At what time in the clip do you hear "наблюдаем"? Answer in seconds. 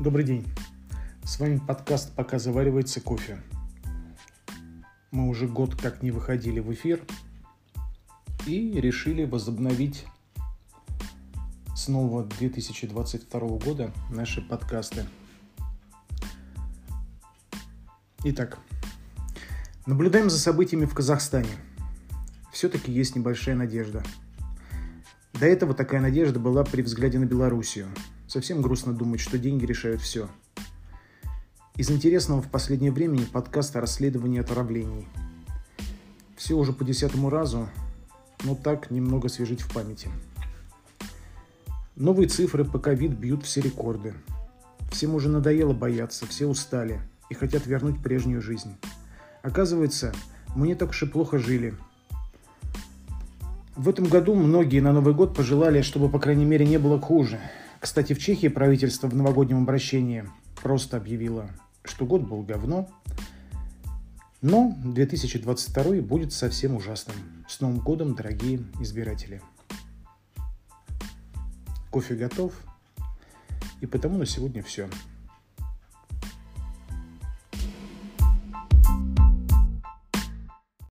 19.84-20.30